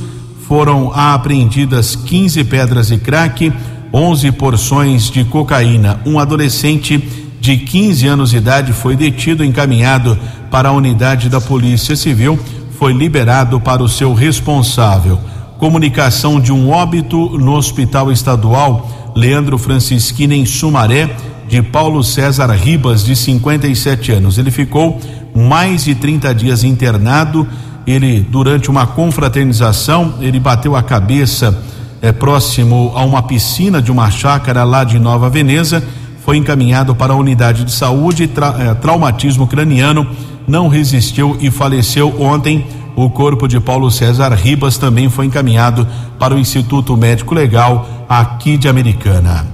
[0.48, 3.52] Foram apreendidas 15 pedras de crack,
[3.92, 6.00] 11 porções de cocaína.
[6.06, 6.98] Um adolescente
[7.40, 10.18] de 15 anos de idade foi detido encaminhado
[10.50, 12.38] para a unidade da Polícia Civil
[12.78, 15.18] foi liberado para o seu responsável.
[15.58, 21.14] Comunicação de um óbito no Hospital Estadual Leandro Francisquini em Sumaré,
[21.48, 24.38] de Paulo César Ribas, de 57 anos.
[24.38, 25.00] Ele ficou
[25.34, 27.46] mais de 30 dias internado.
[27.86, 31.62] Ele, durante uma confraternização, ele bateu a cabeça
[32.00, 35.82] é, próximo a uma piscina de uma chácara lá de Nova Veneza.
[36.24, 40.08] Foi encaminhado para a unidade de saúde, tra, é, traumatismo craniano
[40.46, 42.64] não resistiu e faleceu ontem.
[42.96, 45.86] O corpo de Paulo César Ribas também foi encaminhado
[46.18, 49.46] para o Instituto Médico Legal aqui de Americana.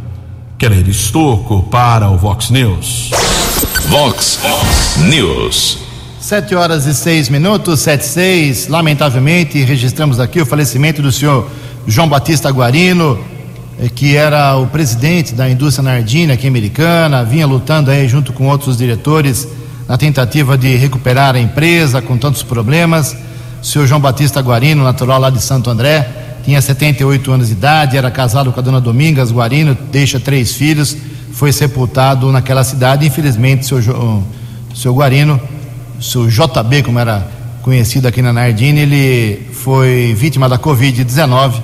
[0.58, 3.10] Keller Estocco para o Vox News.
[3.88, 4.40] Vox
[5.08, 5.78] News.
[6.20, 8.68] Sete horas e seis minutos, sete e seis.
[8.68, 11.48] Lamentavelmente, registramos aqui o falecimento do senhor
[11.86, 13.18] João Batista Guarino,
[13.80, 18.48] eh, que era o presidente da indústria nardina aqui americana, vinha lutando aí junto com
[18.48, 19.48] outros diretores
[19.90, 23.16] na tentativa de recuperar a empresa com tantos problemas.
[23.60, 26.08] O senhor João Batista Guarino, natural lá de Santo André,
[26.44, 30.96] tinha 78 anos de idade, era casado com a dona Domingas Guarino, deixa três filhos,
[31.32, 33.04] foi sepultado naquela cidade.
[33.04, 34.22] Infelizmente, o
[34.72, 35.40] seu Guarino,
[35.98, 37.26] o seu JB, como era
[37.60, 41.54] conhecido aqui na Nardini, ele foi vítima da Covid-19.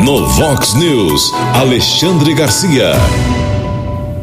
[0.03, 2.93] No Vox News, Alexandre Garcia.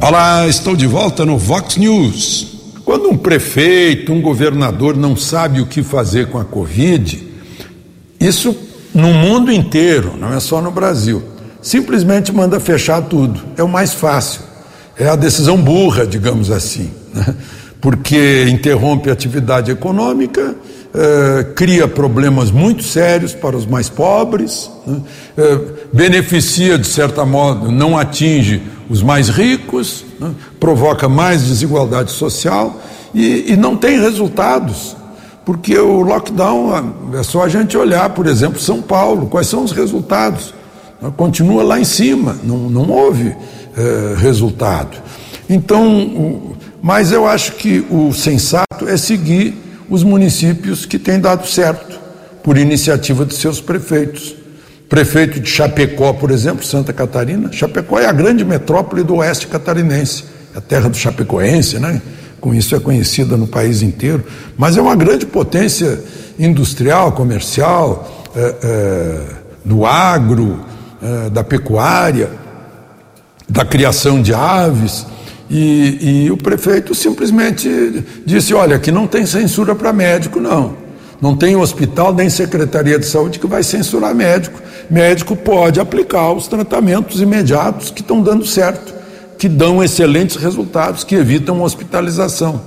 [0.02, 2.48] Olá, estou de volta no Vox News.
[2.84, 7.24] Quando um prefeito, um governador não sabe o que fazer com a Covid,
[8.20, 8.58] isso
[8.94, 11.24] no mundo inteiro, não é só no Brasil.
[11.62, 13.42] Simplesmente manda fechar tudo.
[13.58, 14.42] É o mais fácil.
[14.98, 16.92] É a decisão burra, digamos assim.
[17.14, 17.36] Né?
[17.82, 20.56] Porque interrompe a atividade econômica,
[20.94, 25.02] eh, cria problemas muito sérios para os mais pobres, né?
[25.38, 25.60] eh,
[25.94, 30.32] beneficia, de certa modo, não atinge os mais ricos, né?
[30.60, 32.82] provoca mais desigualdade social
[33.14, 34.98] e, e não tem resultados.
[35.50, 39.72] Porque o lockdown, é só a gente olhar, por exemplo, São Paulo, quais são os
[39.72, 40.54] resultados?
[41.18, 43.36] Continua lá em cima, não, não houve
[43.76, 44.96] é, resultado.
[45.50, 49.56] Então, o, mas eu acho que o sensato é seguir
[49.90, 52.00] os municípios que têm dado certo,
[52.44, 54.36] por iniciativa de seus prefeitos.
[54.88, 57.52] Prefeito de Chapecó, por exemplo, Santa Catarina.
[57.52, 62.00] Chapecó é a grande metrópole do oeste catarinense, é a terra do chapecoense, né?
[62.40, 64.24] Com isso é conhecida no país inteiro,
[64.58, 66.02] mas é uma grande potência
[66.38, 69.22] industrial, comercial, é, é,
[69.66, 70.60] do agro,
[71.02, 72.30] é, da pecuária,
[73.48, 75.06] da criação de aves.
[75.50, 80.78] E, e, o prefeito simplesmente disse: olha, aqui não tem censura para médico, não.
[81.20, 84.62] Não tem hospital nem secretaria de saúde que vai censurar médico.
[84.90, 88.99] Médico pode aplicar os tratamentos imediatos que estão dando certo
[89.40, 92.62] que dão excelentes resultados, que evitam hospitalização.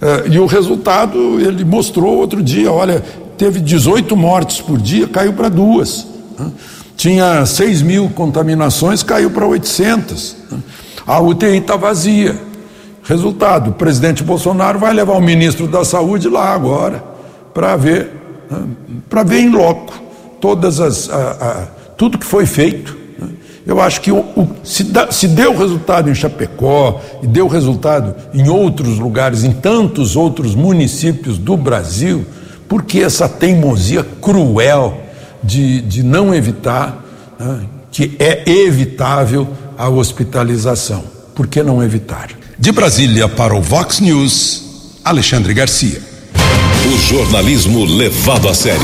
[0.00, 3.04] É, e o resultado, ele mostrou outro dia: olha,
[3.36, 6.06] teve 18 mortes por dia, caiu para duas.
[6.38, 6.50] Né?
[6.96, 10.36] Tinha 6 mil contaminações, caiu para 800.
[10.50, 10.58] Né?
[11.06, 12.34] A UTI está vazia.
[13.02, 17.04] Resultado: o presidente Bolsonaro vai levar o ministro da Saúde lá agora
[17.52, 18.12] para ver,
[18.50, 18.62] né?
[19.10, 19.92] para ver em loco
[20.40, 22.97] todas as, a, a, tudo que foi feito
[23.68, 28.16] eu acho que o, o, se, da, se, deu resultado em Chapecó e deu resultado
[28.32, 32.24] em outros lugares, em tantos outros municípios do Brasil,
[32.66, 34.98] por que essa teimosia cruel
[35.44, 37.04] de, de não evitar,
[37.38, 37.60] né,
[37.92, 39.46] que é evitável
[39.76, 41.04] a hospitalização?
[41.34, 42.30] Por que não evitar?
[42.58, 46.00] De Brasília para o Vox News, Alexandre Garcia.
[46.90, 48.80] O jornalismo levado a sério.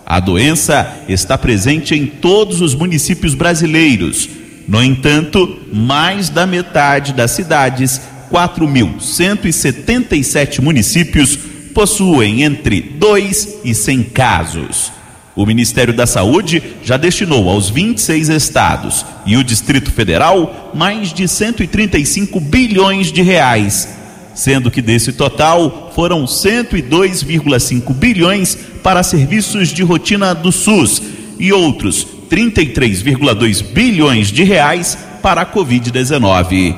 [0.04, 4.28] A doença está presente em todos os municípios brasileiros.
[4.66, 8.00] No entanto, mais da metade das cidades,
[8.32, 11.38] 4.177 municípios,
[11.72, 14.90] possuem entre 2 e 100 casos.
[15.36, 21.28] O Ministério da Saúde já destinou aos 26 estados e o Distrito Federal mais de
[21.28, 23.97] 135 bilhões de reais,
[24.38, 31.02] sendo que desse total foram 102,5 bilhões para serviços de rotina do SUS
[31.40, 36.76] e outros 33,2 bilhões de reais para a Covid-19.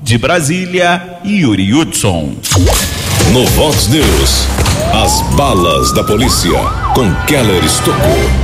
[0.00, 2.32] De Brasília, Yuri Hudson.
[3.34, 4.46] No Vox News,
[4.94, 6.58] as balas da polícia
[6.94, 8.43] com Keller Estocou.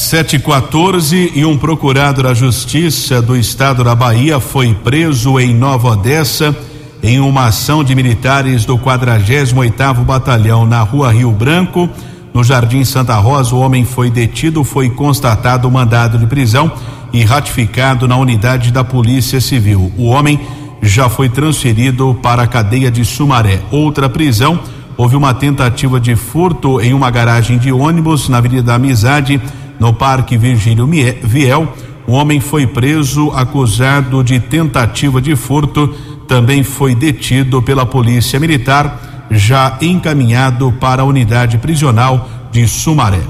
[0.00, 6.56] 714 e um procurado da Justiça do Estado da Bahia foi preso em Nova Odessa
[7.02, 11.88] em uma ação de militares do 48º Batalhão na Rua Rio Branco,
[12.32, 13.54] no Jardim Santa Rosa.
[13.54, 16.72] O homem foi detido, foi constatado o mandado de prisão
[17.12, 19.92] e ratificado na unidade da Polícia Civil.
[19.98, 20.40] O homem
[20.80, 23.60] já foi transferido para a cadeia de Sumaré.
[23.70, 24.60] Outra prisão,
[24.96, 29.38] houve uma tentativa de furto em uma garagem de ônibus na Avenida da Amizade,
[29.80, 30.86] no Parque Virgílio
[31.22, 31.68] Viel.
[32.06, 35.88] O homem foi preso acusado de tentativa de furto,
[36.28, 43.22] também foi detido pela Polícia Militar, já encaminhado para a unidade prisional de Sumaré.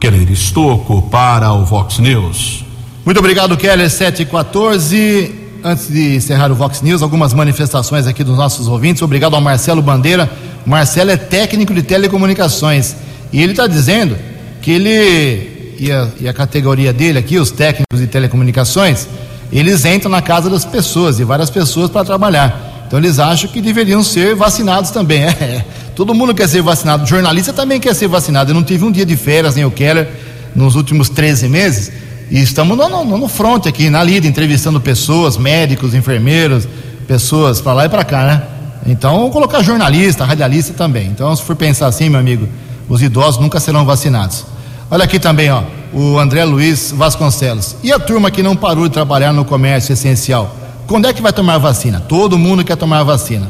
[0.00, 2.64] Keller Estocco para o Vox News.
[3.04, 8.66] Muito obrigado, Keller 714 antes de encerrar o Vox News, algumas manifestações aqui dos nossos
[8.66, 9.02] ouvintes.
[9.02, 10.30] Obrigado ao Marcelo Bandeira.
[10.66, 12.96] Marcelo é técnico de telecomunicações
[13.32, 14.16] e ele está dizendo
[14.60, 19.06] que ele e a, e a, categoria dele aqui, os técnicos de telecomunicações,
[19.52, 22.84] eles entram na casa das pessoas e várias pessoas para trabalhar.
[22.86, 25.22] Então eles acham que deveriam ser vacinados também.
[25.40, 25.64] É,
[25.94, 27.04] todo mundo quer ser vacinado.
[27.04, 28.50] O jornalista também quer ser vacinado.
[28.50, 30.08] Eu não tive um dia de férias, nem o Keller,
[30.54, 31.92] nos últimos 13 meses.
[32.30, 36.66] E estamos no, no, no front aqui, na lida, entrevistando pessoas, médicos, enfermeiros,
[37.06, 38.42] pessoas para lá e para cá, né?
[38.86, 41.08] Então, vamos colocar jornalista, radialista também.
[41.08, 42.48] Então, se for pensar assim, meu amigo,
[42.88, 44.44] os idosos nunca serão vacinados.
[44.92, 47.76] Olha aqui também, ó, o André Luiz Vasconcelos.
[47.82, 50.54] E a turma que não parou de trabalhar no comércio essencial?
[50.86, 51.98] Quando é que vai tomar vacina?
[51.98, 53.48] Todo mundo quer tomar vacina.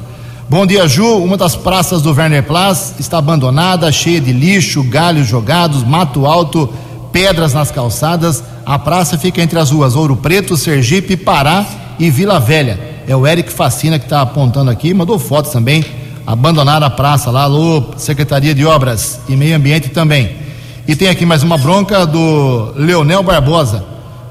[0.48, 1.16] Bom dia, Ju.
[1.16, 6.72] Uma das praças do Werner Platz está abandonada, cheia de lixo, galhos jogados, mato alto,
[7.10, 8.40] pedras nas calçadas.
[8.64, 11.66] A praça fica entre as ruas Ouro Preto, Sergipe, Pará
[11.98, 12.78] e Vila Velha.
[13.08, 15.84] É o Eric Facina que está apontando aqui, mandou fotos também.
[16.24, 20.41] Abandonaram a praça lá, alô, Secretaria de Obras e Meio Ambiente também.
[20.86, 23.84] E tem aqui mais uma bronca do Leonel Barbosa,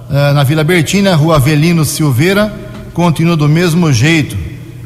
[0.09, 2.53] uh, na Vila Bertina, Rua Avelino Silveira,
[2.93, 4.37] continua do mesmo jeito.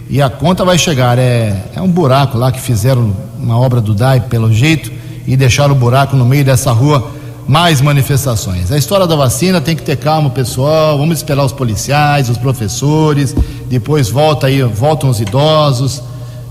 [0.07, 1.17] E a conta vai chegar.
[1.17, 4.91] É, é um buraco lá que fizeram uma obra do DAI, pelo jeito,
[5.25, 7.11] e deixaram o buraco no meio dessa rua
[7.47, 8.71] mais manifestações.
[8.71, 10.99] A história da vacina tem que ter calma, pessoal.
[10.99, 13.35] Vamos esperar os policiais, os professores.
[13.67, 16.03] Depois volta aí, voltam os idosos.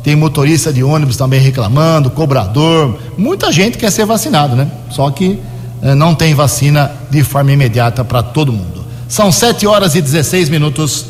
[0.05, 2.99] Tem motorista de ônibus também reclamando, cobrador.
[3.17, 4.69] Muita gente quer ser vacinado, né?
[4.91, 5.39] Só que
[5.83, 8.85] eh, não tem vacina de forma imediata para todo mundo.
[9.09, 11.07] São 7 horas e 16 minutos.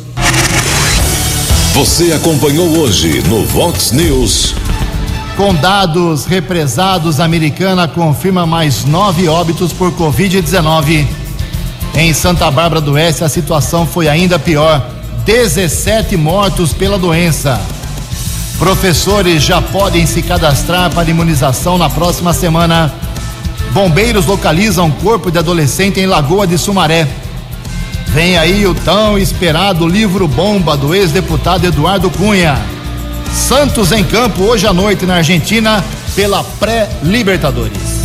[1.73, 4.55] Você acompanhou hoje no Vox News.
[5.35, 11.05] Com dados represados, a americana confirma mais nove óbitos por Covid-19.
[11.95, 14.89] Em Santa Bárbara do Oeste, a situação foi ainda pior:
[15.25, 17.59] 17 mortos pela doença.
[18.57, 22.93] Professores já podem se cadastrar para imunização na próxima semana.
[23.71, 27.05] Bombeiros localizam corpo de adolescente em Lagoa de Sumaré.
[28.07, 32.57] Vem aí o tão esperado livro bomba do ex-deputado Eduardo Cunha.
[33.33, 35.83] Santos em campo hoje à noite na Argentina
[36.15, 38.04] pela pré-Libertadores.